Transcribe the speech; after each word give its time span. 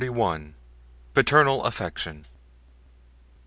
Paternal 1.13 1.63
Affection. 1.63 2.25